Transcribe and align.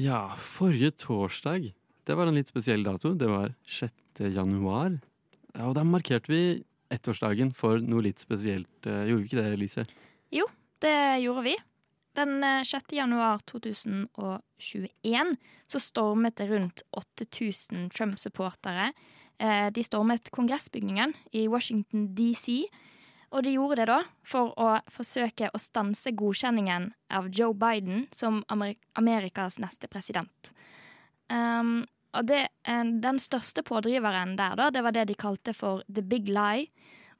Ja, 0.00 0.30
forrige 0.38 0.94
torsdag, 0.96 1.72
det 2.06 2.14
var 2.16 2.30
en 2.30 2.38
litt 2.38 2.48
spesiell 2.48 2.84
dato. 2.86 3.12
Det 3.18 3.26
var 3.28 3.52
6. 3.68 3.92
januar. 4.32 4.94
Ja, 5.52 5.66
og 5.66 5.74
da 5.76 5.82
markerte 5.84 6.30
vi 6.32 6.42
ettårsdagen 6.94 7.50
for 7.56 7.82
noe 7.84 8.06
litt 8.06 8.22
spesielt. 8.22 8.70
Eh, 8.86 9.10
gjorde 9.10 9.20
vi 9.20 9.28
ikke 9.28 9.42
det, 9.42 9.58
Lise? 9.60 9.84
Jo, 10.32 10.46
det 10.80 10.94
gjorde 11.24 11.44
vi. 11.50 11.56
Den 12.16 12.40
6. 12.64 12.78
Eh, 12.80 12.96
januar 13.02 13.42
2021 13.50 15.34
så 15.68 15.82
stormet 15.82 16.38
det 16.40 16.48
rundt 16.48 16.84
8000 16.96 17.90
Trump-supportere. 17.92 18.92
Eh, 19.38 19.68
de 19.74 19.84
stormet 19.84 20.32
kongressbygningen 20.32 21.12
i 21.36 21.46
Washington 21.48 22.08
DC 22.14 22.62
og 23.30 23.44
de 23.46 23.54
gjorde 23.54 23.78
det 23.78 23.86
da 23.90 24.00
for 24.26 24.50
å 24.58 24.72
forsøke 24.90 25.52
å 25.54 25.60
stanse 25.60 26.10
godkjenningen 26.18 26.90
av 27.14 27.30
Joe 27.34 27.54
Biden 27.54 28.08
som 28.14 28.42
Amerikas 28.50 29.60
neste 29.62 29.88
president. 29.90 30.50
Um, 31.30 31.86
og 32.10 32.26
det, 32.26 32.48
eh, 32.66 32.82
den 32.82 33.20
største 33.22 33.62
pådriveren 33.62 34.34
der, 34.36 34.56
da, 34.58 34.70
det 34.70 34.82
var 34.82 34.92
det 34.92 35.06
de 35.12 35.14
kalte 35.14 35.54
for 35.54 35.84
the 35.86 36.02
big 36.02 36.26
lie. 36.26 36.66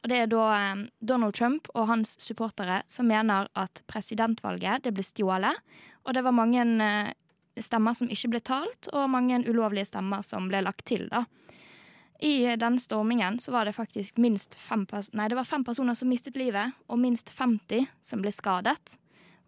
Og 0.02 0.10
det 0.10 0.16
er 0.16 0.30
da 0.32 0.72
um, 0.72 0.86
Donald 0.98 1.36
Trump 1.38 1.68
og 1.74 1.86
hans 1.92 2.16
supportere 2.18 2.80
som 2.90 3.06
mener 3.06 3.46
at 3.54 3.82
presidentvalget 3.86 4.82
det 4.82 4.94
ble 4.96 5.04
stjålet. 5.06 5.62
Og 6.08 6.16
det 6.16 6.24
var 6.26 6.34
mange 6.34 6.64
uh, 6.80 7.12
stemmer 7.60 7.94
som 7.94 8.10
ikke 8.10 8.32
ble 8.34 8.40
talt, 8.42 8.88
og 8.90 9.10
mange 9.12 9.42
ulovlige 9.46 9.92
stemmer 9.92 10.24
som 10.26 10.48
ble 10.50 10.64
lagt 10.64 10.88
til, 10.90 11.06
da. 11.12 11.26
I 12.22 12.56
den 12.60 12.76
stormingen 12.80 13.38
så 13.38 13.52
var 13.52 13.64
det 13.64 13.72
faktisk 13.72 14.18
minst 14.20 14.54
fem, 14.54 14.86
nei, 15.16 15.28
det 15.28 15.38
var 15.38 15.48
fem 15.48 15.64
personer 15.64 15.96
som 15.96 16.10
mistet 16.12 16.36
livet, 16.36 16.74
og 16.88 17.00
minst 17.00 17.30
50 17.32 17.86
som 18.04 18.20
ble 18.20 18.32
skadet. 18.34 18.98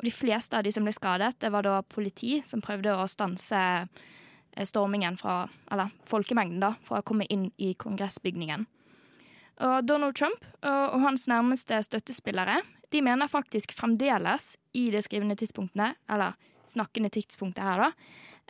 Og 0.00 0.06
de 0.08 0.12
fleste 0.14 0.56
av 0.56 0.64
de 0.64 0.72
som 0.72 0.86
ble 0.86 0.94
skadet, 0.96 1.34
det 1.44 1.52
var 1.52 1.66
da 1.66 1.82
politi 1.84 2.40
som 2.48 2.64
prøvde 2.64 2.94
å 2.96 3.04
stanse 3.10 3.60
eh, 3.60 4.64
stormingen 4.64 5.18
fra 5.20 5.44
Eller 5.70 5.92
folkemengden, 6.08 6.60
da, 6.64 6.74
fra 6.84 7.02
å 7.02 7.06
komme 7.06 7.28
inn 7.28 7.50
i 7.58 7.74
kongressbygningen. 7.74 8.64
Og 9.62 9.84
Donald 9.84 10.16
Trump 10.16 10.40
og 10.64 11.02
hans 11.04 11.28
nærmeste 11.28 11.76
støttespillere 11.84 12.62
de 12.92 13.02
mener 13.04 13.28
faktisk 13.30 13.72
fremdeles, 13.76 14.56
i 14.72 14.90
det 14.90 15.04
skrivende 15.04 15.36
tidspunktene, 15.36 15.92
eller 16.10 16.36
snakkende 16.68 17.10
tidspunktet 17.12 17.64
her, 17.64 17.80
da, 17.80 17.90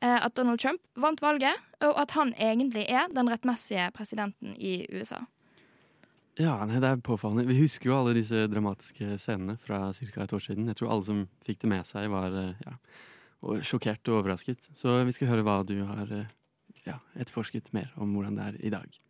at 0.02 0.34
Donald 0.34 0.58
Trump 0.58 0.82
vant 0.98 1.22
valget, 1.22 1.54
og 1.86 1.94
at 2.02 2.10
han 2.16 2.32
egentlig 2.34 2.82
er 2.90 3.06
den 3.14 3.30
rettmessige 3.30 3.86
presidenten 3.94 4.56
i 4.58 4.80
USA. 4.90 5.20
Ja, 6.40 6.54
nei, 6.64 6.78
det 6.80 6.88
er 6.88 7.00
påfallende. 7.04 7.44
Vi 7.44 7.58
husker 7.60 7.90
jo 7.90 7.96
alle 7.98 8.14
disse 8.16 8.46
dramatiske 8.48 9.18
scenene 9.20 9.58
fra 9.60 9.90
ca. 9.92 10.22
et 10.24 10.32
år 10.32 10.40
siden. 10.40 10.68
Jeg 10.70 10.78
tror 10.80 10.94
alle 10.94 11.04
som 11.04 11.24
fikk 11.44 11.60
det 11.64 11.72
med 11.74 11.84
seg, 11.84 12.08
var 12.08 12.32
eh, 12.32 12.62
ja, 12.64 12.76
sjokkert 13.60 14.08
og 14.08 14.22
overrasket. 14.22 14.70
Så 14.72 14.96
vi 15.04 15.12
skal 15.12 15.28
høre 15.28 15.44
hva 15.44 15.58
du 15.68 15.76
har 15.84 16.08
eh, 16.08 16.30
ja, 16.86 16.96
etterforsket 17.12 17.68
mer 17.76 17.92
om 18.00 18.14
hvordan 18.16 18.38
det 18.40 18.46
er 18.48 18.60
i 18.64 18.72
dag. 18.72 19.00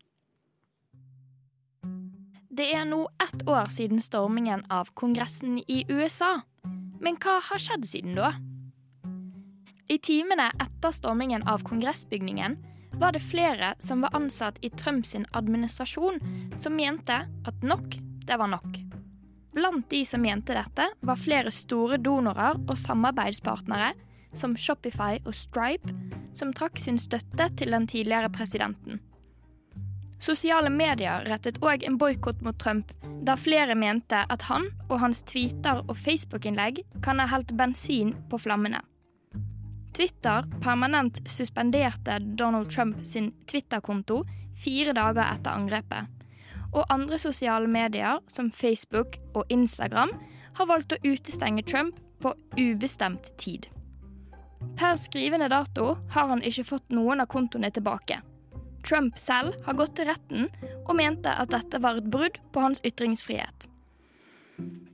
Det 2.53 2.67
er 2.75 2.85
nå 2.85 3.05
ett 3.23 3.47
år 3.48 3.70
siden 3.73 4.03
stormingen 4.03 4.67
av 4.69 4.91
Kongressen 4.98 5.61
i 5.63 5.85
USA. 5.89 6.41
Men 7.03 7.17
hva 7.23 7.39
har 7.47 7.63
skjedd 7.63 7.86
siden 7.89 8.19
da? 8.19 8.35
I 9.92 9.98
timene 9.98 10.47
etter 10.57 10.91
stormingen 10.91 11.42
av 11.42 11.61
kongressbygningen 11.69 12.57
var 12.92 13.13
det 13.13 13.20
flere 13.20 13.75
som 13.79 14.01
var 14.01 14.14
ansatt 14.17 14.57
i 14.64 14.70
Trumps 14.70 15.14
administrasjon, 15.30 16.17
som 16.58 16.77
mente 16.77 17.19
at 17.45 17.63
nok, 17.63 17.98
det 18.25 18.39
var 18.41 18.48
nok. 18.48 18.79
Blant 19.53 19.91
de 19.91 20.01
som 20.08 20.23
mente 20.25 20.57
dette, 20.57 20.86
var 21.01 21.20
flere 21.20 21.53
store 21.53 21.98
donorer 22.01 22.57
og 22.63 22.79
samarbeidspartnere, 22.80 23.91
som 24.33 24.55
Shopify 24.57 25.19
og 25.27 25.36
Stripe, 25.36 25.92
som 26.33 26.55
trakk 26.57 26.80
sin 26.80 26.97
støtte 26.97 27.51
til 27.61 27.77
den 27.77 27.85
tidligere 27.86 28.30
presidenten. 28.33 29.03
Sosiale 30.24 30.70
medier 30.73 31.27
rettet 31.29 31.61
òg 31.61 31.85
en 31.85 31.98
boikott 32.01 32.41
mot 32.41 32.57
Trump, 32.57 32.95
da 33.29 33.36
flere 33.36 33.77
mente 33.77 34.24
at 34.24 34.48
han 34.48 34.70
og 34.89 35.03
hans 35.05 35.20
tweeter 35.29 35.85
og 35.85 35.92
Facebook-innlegg 36.01 36.80
kan 37.05 37.20
ha 37.20 37.29
helt 37.35 37.53
bensin 37.61 38.14
på 38.33 38.41
flammene. 38.41 38.80
Twitter 39.92 40.47
permanent 40.61 41.20
suspenderte 41.29 42.19
Donald 42.20 42.70
Trump 42.70 43.07
sin 43.07 43.33
Twitter-konto 43.47 44.23
fire 44.64 44.92
dager 44.97 45.27
etter 45.27 45.53
angrepet. 45.53 46.08
Og 46.73 46.89
andre 46.89 47.19
sosiale 47.20 47.69
medier, 47.69 48.20
som 48.29 48.48
Facebook 48.51 49.19
og 49.35 49.45
Instagram, 49.53 50.14
har 50.57 50.69
valgt 50.69 50.95
å 50.97 51.01
utestenge 51.05 51.64
Trump 51.69 52.01
på 52.25 52.33
ubestemt 52.57 53.35
tid. 53.36 53.69
Per 54.79 54.97
skrivende 54.97 55.51
dato 55.53 55.97
har 56.14 56.30
han 56.30 56.45
ikke 56.47 56.64
fått 56.64 56.95
noen 56.95 57.20
av 57.20 57.29
kontoene 57.33 57.70
tilbake. 57.74 58.23
Trump 58.86 59.19
selv 59.19 59.59
har 59.67 59.77
gått 59.79 59.97
til 59.98 60.09
retten 60.09 60.48
og 60.86 60.97
mente 60.98 61.30
at 61.30 61.53
dette 61.53 61.80
var 61.83 62.01
et 62.01 62.09
brudd 62.11 62.41
på 62.55 62.64
hans 62.64 62.80
ytringsfrihet. 62.86 63.69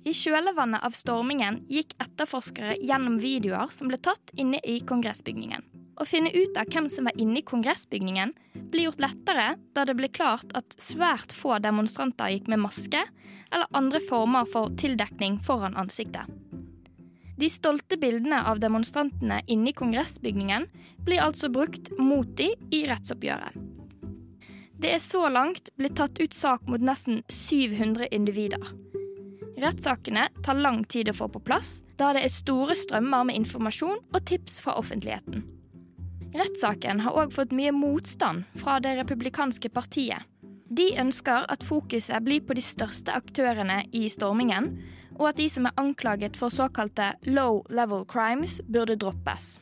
I 0.08 0.14
kjølvannet 0.16 0.84
av 0.86 0.94
stormingen 0.96 1.62
gikk 1.68 1.92
etterforskere 2.00 2.78
gjennom 2.80 3.18
videoer 3.20 3.72
som 3.74 3.90
ble 3.90 3.98
tatt 4.00 4.32
inne 4.40 4.60
i 4.64 4.78
kongressbygningen. 4.80 5.66
Å 5.98 6.06
finne 6.06 6.30
ut 6.30 6.56
av 6.56 6.70
hvem 6.70 6.86
som 6.92 7.08
var 7.08 7.18
inne 7.18 7.40
i 7.40 7.46
kongressbygningen, 7.46 8.32
ble 8.70 8.84
gjort 8.86 9.02
lettere 9.02 9.48
da 9.74 9.84
det 9.88 9.96
ble 9.98 10.10
klart 10.14 10.52
at 10.58 10.76
svært 10.78 11.34
få 11.34 11.58
demonstranter 11.62 12.30
gikk 12.32 12.48
med 12.52 12.62
maske 12.62 13.02
eller 13.50 13.66
andre 13.76 14.00
former 14.04 14.46
for 14.52 14.70
tildekning 14.78 15.40
foran 15.44 15.76
ansiktet. 15.80 16.28
De 17.38 17.50
stolte 17.50 17.98
bildene 17.98 18.40
av 18.50 18.58
demonstrantene 18.62 19.42
inne 19.46 19.70
i 19.70 19.76
kongressbygningen 19.78 20.66
blir 21.06 21.22
altså 21.22 21.50
brukt 21.54 21.92
mot 21.98 22.30
de 22.38 22.50
i 22.74 22.84
rettsoppgjøret. 22.88 23.54
Det 24.78 24.90
er 24.94 25.02
så 25.02 25.24
langt 25.30 25.72
blitt 25.78 25.96
tatt 25.98 26.18
ut 26.22 26.34
sak 26.34 26.66
mot 26.70 26.82
nesten 26.82 27.24
700 27.30 28.10
individer. 28.14 28.62
Rettssakene 29.58 30.28
tar 30.46 30.54
lang 30.54 30.84
tid 30.86 31.10
å 31.10 31.16
få 31.18 31.26
på 31.34 31.42
plass, 31.42 31.80
da 31.98 32.12
det 32.14 32.22
er 32.24 32.32
store 32.32 32.76
strømmer 32.78 33.26
med 33.26 33.40
informasjon 33.40 33.98
og 34.14 34.20
tips 34.30 34.60
fra 34.62 34.76
offentligheten. 34.78 35.42
Rettssaken 36.36 37.00
har 37.02 37.16
òg 37.18 37.32
fått 37.34 37.54
mye 37.56 37.72
motstand 37.74 38.44
fra 38.60 38.76
det 38.84 38.94
republikanske 39.00 39.70
partiet. 39.74 40.22
De 40.68 40.90
ønsker 41.00 41.46
at 41.48 41.64
fokuset 41.64 42.22
blir 42.22 42.44
på 42.44 42.54
de 42.54 42.62
største 42.62 43.14
aktørene 43.16 43.80
i 43.96 44.04
stormingen, 44.12 44.74
og 45.18 45.30
at 45.32 45.40
de 45.40 45.48
som 45.50 45.66
er 45.66 45.80
anklaget 45.80 46.36
for 46.38 46.54
såkalte 46.54 47.14
low 47.26 47.64
level 47.72 48.04
crimes, 48.06 48.60
burde 48.68 48.98
droppes. 49.00 49.56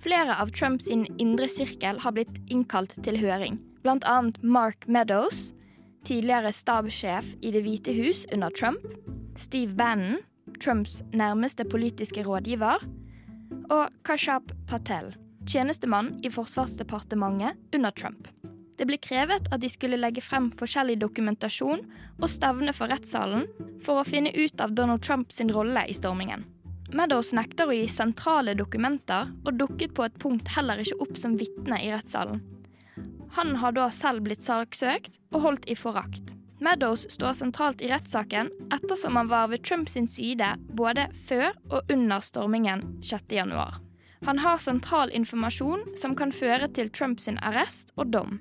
Flere 0.00 0.34
av 0.40 0.50
Trumps 0.56 0.90
indre 0.90 1.48
sirkel 1.48 2.00
har 2.02 2.16
blitt 2.16 2.40
innkalt 2.48 2.96
til 3.04 3.20
høring, 3.20 3.60
bl.a. 3.84 4.18
Mark 4.42 4.86
Meadows, 4.88 5.52
tidligere 6.06 6.52
stabssjef 6.52 7.34
i 7.42 7.52
Det 7.54 7.62
hvite 7.64 7.94
hus 7.96 8.26
under 8.32 8.50
Trump, 8.50 8.84
Steve 9.38 9.74
Bannon, 9.76 10.18
Trumps 10.60 11.02
nærmeste 11.12 11.64
politiske 11.64 12.24
rådgiver, 12.26 12.84
og 13.70 13.88
Kashab 14.04 14.52
Patel, 14.68 15.14
tjenestemann 15.46 16.18
i 16.24 16.30
Forsvarsdepartementet 16.30 17.56
under 17.74 17.90
Trump. 17.90 18.28
Det 18.80 18.86
ble 18.88 18.96
krevet 18.96 19.48
at 19.52 19.60
de 19.60 19.68
skulle 19.68 19.98
legge 20.00 20.22
frem 20.24 20.48
forskjellig 20.56 20.96
dokumentasjon 21.02 21.82
og 22.16 22.30
stevne 22.32 22.72
for 22.72 22.88
rettssalen 22.88 23.44
for 23.84 24.00
å 24.00 24.06
finne 24.08 24.32
ut 24.32 24.62
av 24.64 24.72
Donald 24.72 25.04
Trumps 25.04 25.42
rolle 25.52 25.84
i 25.84 25.96
stormingen. 25.96 26.46
Meadows 26.96 27.34
nekter 27.36 27.68
å 27.68 27.76
gi 27.76 27.84
sentrale 27.92 28.56
dokumenter 28.58 29.28
og 29.44 29.58
dukket 29.60 29.92
på 29.94 30.06
et 30.06 30.16
punkt 30.18 30.48
heller 30.56 30.80
ikke 30.82 30.98
opp 31.04 31.20
som 31.20 31.36
vitne 31.38 31.76
i 31.84 31.92
rettssalen. 31.92 32.40
Han 33.36 33.56
har 33.56 33.72
da 33.72 33.90
selv 33.94 34.24
blitt 34.26 34.42
saksøkt 34.42 35.20
og 35.30 35.44
holdt 35.44 35.68
i 35.70 35.76
forakt. 35.78 36.34
Meadows 36.60 37.06
står 37.08 37.38
sentralt 37.38 37.80
i 37.80 37.88
rettssaken 37.88 38.50
ettersom 38.74 39.16
han 39.16 39.30
var 39.30 39.48
ved 39.48 39.62
Trumps 39.64 39.96
side 40.12 40.48
både 40.76 41.06
før 41.28 41.54
og 41.70 41.92
under 41.92 42.20
stormingen 42.20 42.82
6.1. 43.00 43.80
Han 44.28 44.38
har 44.38 44.58
sentral 44.60 45.12
informasjon 45.16 45.86
som 45.96 46.16
kan 46.16 46.32
føre 46.32 46.68
til 46.68 46.90
Trumps 46.92 47.28
arrest 47.40 47.94
og 47.96 48.12
dom. 48.12 48.40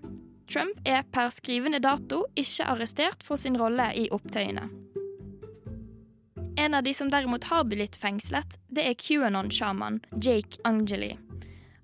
Trump 0.49 0.81
er 0.83 1.05
per 1.13 1.29
skrivende 1.31 1.79
dato 1.79 2.25
ikke 2.35 2.65
arrestert 2.65 3.23
for 3.23 3.37
sin 3.37 3.55
rolle 3.57 3.91
i 3.95 4.09
opptøyene. 4.11 4.67
En 6.59 6.73
av 6.73 6.83
de 6.83 6.91
som 6.93 7.07
derimot 7.07 7.45
har 7.47 7.63
blitt 7.71 7.95
fengslet, 7.95 8.57
det 8.67 8.83
er 8.83 8.97
QAnon-sjaman 8.99 10.01
Jake 10.19 10.59
Angeli. 10.67 11.13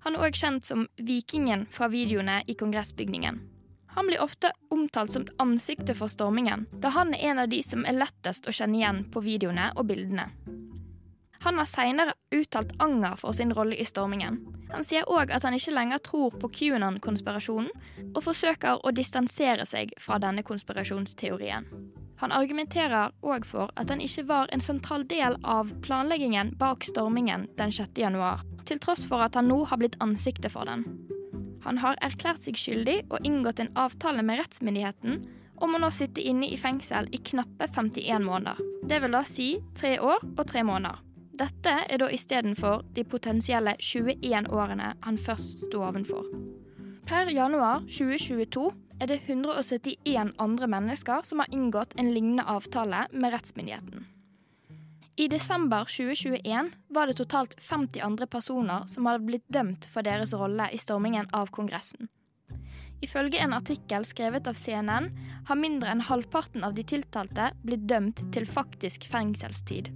Han 0.06 0.14
er 0.14 0.22
òg 0.22 0.36
kjent 0.38 0.68
som 0.68 0.84
vikingen 1.02 1.64
fra 1.74 1.88
videoene 1.90 2.38
i 2.46 2.54
kongressbygningen. 2.54 3.40
Han 3.96 4.06
blir 4.06 4.20
ofte 4.22 4.52
omtalt 4.70 5.16
som 5.16 5.24
ansiktet 5.42 5.96
for 5.98 6.06
stormingen, 6.06 6.68
da 6.78 6.92
han 6.94 7.10
er 7.14 7.32
en 7.32 7.40
av 7.42 7.48
de 7.50 7.58
som 7.66 7.82
er 7.82 7.96
lettest 7.98 8.46
å 8.46 8.54
kjenne 8.54 8.78
igjen 8.78 9.00
på 9.10 9.24
videoene 9.24 9.72
og 9.74 9.88
bildene. 9.88 10.28
Han 11.42 11.58
har 11.58 11.66
seinere 11.66 12.14
uttalt 12.30 12.76
anger 12.78 13.18
for 13.18 13.34
sin 13.34 13.50
rolle 13.56 13.74
i 13.74 13.88
stormingen. 13.88 14.38
Han 14.70 14.86
sier 14.86 15.10
òg 15.10 15.34
at 15.34 15.42
han 15.42 15.58
ikke 15.58 15.74
lenger 15.74 15.98
tror 16.06 16.38
på 16.38 16.52
QAnon-konspirasjonen, 16.54 17.74
og 18.14 18.22
forsøker 18.22 18.86
å 18.86 18.94
distansere 18.94 19.66
seg 19.66 19.90
fra 19.98 20.20
denne 20.22 20.46
konspirasjonsteorien. 20.46 21.66
Han 22.22 22.32
argumenterer 22.32 23.10
òg 23.26 23.46
for 23.46 23.74
at 23.74 23.90
han 23.90 24.00
ikke 24.00 24.28
var 24.30 24.54
en 24.54 24.62
sentral 24.62 25.02
del 25.10 25.34
av 25.42 25.74
planleggingen 25.82 26.54
bak 26.62 26.86
stormingen 26.86 27.50
den 27.58 27.74
6. 27.74 27.98
januar, 27.98 28.46
til 28.66 28.80
tross 28.82 29.06
for 29.08 29.22
at 29.24 29.38
han 29.38 29.48
nå 29.50 29.62
har 29.70 29.80
blitt 29.80 29.98
ansiktet 30.04 30.52
for 30.54 30.68
den. 30.68 30.84
Han 31.66 31.80
har 31.82 31.98
erklært 32.04 32.46
seg 32.46 32.58
skyldig 32.60 33.00
og 33.08 33.26
inngått 33.26 33.62
en 33.62 33.72
avtale 33.78 34.22
med 34.26 34.38
rettsmyndigheten 34.42 35.24
om 35.64 35.74
å 35.74 35.80
nå 35.80 35.90
sitte 35.94 36.22
inne 36.22 36.48
i 36.52 36.58
fengsel 36.60 37.08
i 37.16 37.20
knappe 37.30 37.68
51 37.72 38.22
måneder. 38.26 38.60
Det 38.86 39.00
vil 39.02 39.16
da 39.16 39.22
si 39.26 39.48
tre 39.78 39.96
år 39.98 40.22
og 40.36 40.44
tre 40.46 40.62
måneder. 40.66 41.02
Dette 41.36 41.72
er 41.84 42.00
da 42.00 42.08
istedenfor 42.12 42.84
de 42.96 43.04
potensielle 43.04 43.74
21 43.82 44.48
årene 44.52 44.94
han 45.04 45.18
først 45.20 45.66
sto 45.66 45.82
ovenfor. 45.84 46.28
Per 47.06 47.30
januar 47.30 47.84
2022 47.86 48.66
er 49.00 49.10
det 49.10 49.20
171 49.26 50.32
andre 50.40 50.68
mennesker 50.70 51.26
som 51.28 51.42
har 51.42 51.52
inngått 51.52 51.98
en 52.00 52.12
lignende 52.14 52.46
avtale 52.48 53.04
med 53.12 53.34
rettsmyndigheten. 53.36 54.06
I 55.18 55.28
desember 55.28 55.84
2021 55.84 56.70
var 56.88 57.06
det 57.06 57.14
totalt 57.14 57.62
50 57.62 58.00
andre 58.00 58.26
personer 58.26 58.84
som 58.86 59.06
hadde 59.08 59.24
blitt 59.24 59.46
dømt 59.48 59.86
for 59.88 60.04
deres 60.04 60.34
rolle 60.36 60.68
i 60.72 60.78
stormingen 60.78 61.30
av 61.32 61.48
Kongressen. 61.56 62.10
Ifølge 63.00 63.40
en 63.40 63.56
artikkel 63.56 64.04
skrevet 64.04 64.48
av 64.48 64.60
CNN 64.60 65.08
har 65.48 65.60
mindre 65.60 65.88
enn 65.92 66.04
halvparten 66.04 66.64
av 66.68 66.76
de 66.76 66.84
tiltalte 66.84 67.48
blitt 67.64 67.88
dømt 67.88 68.20
til 68.36 68.44
faktisk 68.44 69.08
fengselstid. 69.08 69.88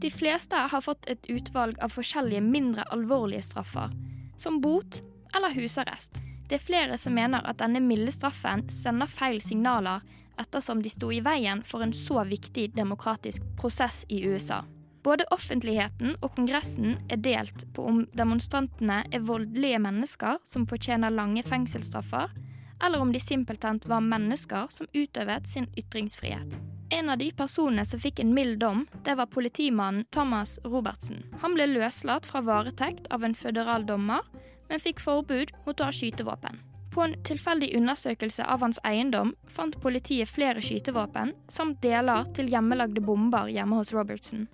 De 0.00 0.08
fleste 0.08 0.56
har 0.72 0.84
fått 0.88 1.04
et 1.12 1.28
utvalg 1.28 1.76
av 1.84 1.92
forskjellige 1.92 2.40
mindre 2.40 2.88
alvorlige 2.96 3.44
straffer, 3.44 3.92
som 4.40 4.62
bot 4.64 5.02
eller 5.36 5.52
husarrest. 5.52 6.22
Det 6.50 6.56
er 6.58 6.66
flere 6.66 6.96
som 6.98 7.14
mener 7.14 7.44
at 7.46 7.60
denne 7.62 7.78
milde 7.78 8.10
straffen 8.10 8.64
sender 8.74 9.06
feil 9.06 9.38
signaler 9.38 10.02
ettersom 10.40 10.80
de 10.82 10.90
sto 10.90 11.12
i 11.14 11.20
veien 11.22 11.60
for 11.62 11.84
en 11.84 11.92
så 11.94 12.24
viktig 12.26 12.72
demokratisk 12.74 13.44
prosess 13.60 14.02
i 14.08 14.24
USA. 14.26 14.64
Både 15.06 15.28
offentligheten 15.30 16.16
og 16.18 16.34
Kongressen 16.34 16.96
er 17.06 17.22
delt 17.22 17.62
på 17.76 17.86
om 17.86 18.02
demonstrantene 18.18 19.04
er 19.14 19.22
voldelige 19.28 19.78
mennesker 19.80 20.42
som 20.50 20.66
fortjener 20.66 21.14
lange 21.14 21.46
fengselsstraffer, 21.46 22.34
eller 22.82 22.98
om 22.98 23.14
de 23.14 23.22
simpelthen 23.22 23.78
var 23.86 24.02
mennesker 24.02 24.66
som 24.74 24.90
utøvet 24.92 25.46
sin 25.48 25.70
ytringsfrihet. 25.78 26.58
En 26.90 27.14
av 27.14 27.20
de 27.22 27.30
personene 27.30 27.84
som 27.86 28.02
fikk 28.02 28.18
en 28.18 28.34
mild 28.34 28.58
dom, 28.58 28.82
det 29.06 29.14
var 29.14 29.30
politimannen 29.30 30.08
Thomas 30.10 30.58
Robertsen. 30.66 31.22
Han 31.44 31.54
ble 31.54 31.68
løslatt 31.70 32.26
fra 32.26 32.42
varetekt 32.42 33.06
av 33.14 33.22
en 33.22 33.38
føderal 33.38 33.86
dommer, 33.86 34.26
men 34.70 34.80
fikk 34.80 35.02
forbud 35.04 35.52
mot 35.66 35.80
å 35.80 35.88
ha 35.90 35.94
skytevåpen. 35.94 36.60
På 36.90 37.04
en 37.04 37.14
tilfeldig 37.26 37.70
undersøkelse 37.78 38.46
av 38.50 38.64
hans 38.64 38.80
eiendom 38.86 39.34
fant 39.46 39.76
politiet 39.82 40.30
flere 40.30 40.62
skytevåpen, 40.64 41.34
samt 41.48 41.82
deler 41.84 42.26
til 42.34 42.50
hjemmelagde 42.50 43.02
bomber 43.04 43.50
hjemme 43.50 43.78
hos 43.78 43.92
Robertsen. 43.94 44.48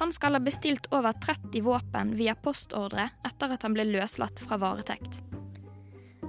Han 0.00 0.14
skal 0.16 0.34
ha 0.34 0.40
bestilt 0.40 0.88
over 0.96 1.12
30 1.12 1.60
våpen 1.62 2.14
via 2.16 2.34
postordre 2.34 3.10
etter 3.28 3.52
at 3.52 3.66
han 3.66 3.76
ble 3.76 3.84
løslatt 3.90 4.40
fra 4.40 4.56
varetekt. 4.58 5.20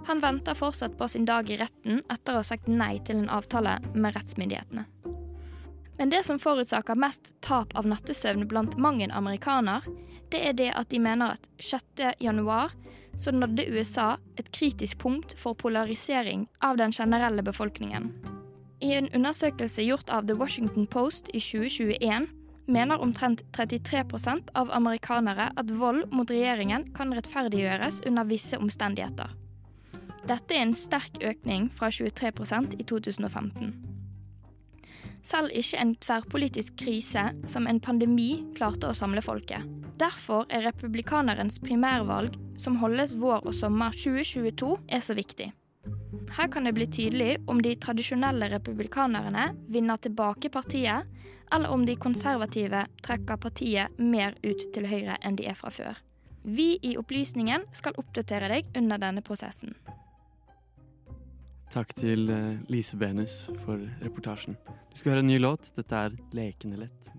Han 0.09 0.19
venter 0.21 0.57
fortsatt 0.57 0.97
på 0.97 1.07
sin 1.07 1.25
dag 1.29 1.49
i 1.49 1.57
retten 1.61 2.01
etter 2.11 2.35
å 2.35 2.41
ha 2.41 2.45
sagt 2.45 2.67
nei 2.67 2.97
til 3.05 3.21
en 3.21 3.31
avtale 3.31 3.77
med 3.93 4.17
rettsmyndighetene. 4.17 4.85
Men 6.01 6.09
det 6.09 6.23
som 6.23 6.39
forutsaker 6.39 6.97
mest 6.97 7.27
tap 7.45 7.75
av 7.77 7.85
nattesøvn 7.85 8.47
blant 8.49 8.73
mang 8.81 9.03
en 9.05 9.11
amerikaner, 9.13 9.83
det 10.33 10.39
er 10.49 10.55
det 10.57 10.69
at 10.73 10.89
de 10.89 10.97
mener 10.97 11.35
at 11.35 11.43
6. 11.61 12.01
januar 12.17 12.73
så 13.21 13.29
nådde 13.29 13.67
USA 13.69 14.15
et 14.41 14.49
kritisk 14.49 14.97
punkt 14.97 15.35
for 15.37 15.53
polarisering 15.53 16.47
av 16.65 16.79
den 16.81 16.89
generelle 16.89 17.45
befolkningen. 17.45 18.09
I 18.81 18.95
en 18.97 19.11
undersøkelse 19.13 19.85
gjort 19.85 20.09
av 20.09 20.25
The 20.25 20.39
Washington 20.41 20.89
Post 20.89 21.29
i 21.35 21.43
2021 21.51 22.25
mener 22.65 22.97
omtrent 22.97 23.45
33% 23.53 24.49
av 24.57 24.73
amerikanere 24.73 25.51
at 25.53 25.77
vold 25.77 26.09
mot 26.09 26.33
regjeringen 26.33 26.89
kan 26.97 27.13
rettferdiggjøres 27.13 28.01
under 28.09 28.25
visse 28.25 28.57
omstendigheter. 28.57 29.37
Dette 30.25 30.57
er 30.57 30.65
en 30.65 30.73
sterk 30.73 31.21
økning 31.21 31.69
fra 31.69 31.93
23% 31.93 32.79
i 32.81 32.89
2015. 32.89 33.90
Selv 35.23 35.53
ikke 35.53 35.77
en 35.77 35.93
tverrpolitisk 36.01 36.77
krise 36.81 37.27
som 37.47 37.67
en 37.69 37.79
pandemi 37.83 38.41
klarte 38.57 38.89
å 38.89 38.97
samle 38.97 39.21
folket. 39.21 39.67
Derfor 40.01 40.47
er 40.49 40.65
republikanerens 40.65 41.59
primærvalg, 41.61 42.37
som 42.57 42.79
holdes 42.81 43.13
vår 43.21 43.45
og 43.45 43.53
sommer 43.53 43.93
2022, 43.93 44.71
er 44.89 45.03
så 45.05 45.17
viktig. 45.17 45.51
Her 46.31 46.47
kan 46.47 46.65
det 46.65 46.73
bli 46.73 46.87
tydelig 46.87 47.35
om 47.49 47.61
de 47.61 47.75
tradisjonelle 47.75 48.47
republikanerne 48.53 49.51
vinner 49.69 49.99
tilbake 50.01 50.49
partiet, 50.49 51.05
eller 51.51 51.73
om 51.73 51.85
de 51.85 51.97
konservative 51.99 52.85
trekker 53.03 53.37
partiet 53.41 53.99
mer 53.99 54.37
ut 54.43 54.69
til 54.73 54.87
høyre 54.87 55.17
enn 55.21 55.35
de 55.37 55.49
er 55.51 55.57
fra 55.59 55.73
før. 55.73 55.97
Vi 56.43 56.77
i 56.81 56.95
Opplysningen 56.97 57.67
skal 57.75 57.97
oppdatere 58.01 58.49
deg 58.49 58.71
under 58.77 59.01
denne 59.01 59.21
prosessen. 59.21 59.75
Takk 61.71 61.93
til 61.95 62.27
eh, 62.27 62.57
Lise 62.67 62.97
Benus 62.99 63.45
for 63.63 63.79
reportasjen. 64.03 64.57
Du 64.91 64.97
skal 64.99 65.13
høre 65.13 65.23
en 65.23 65.29
ny 65.31 65.37
låt. 65.39 65.71
Dette 65.77 65.95
er 65.95 66.17
'Lekende 66.35 66.81
lett' 66.81 67.11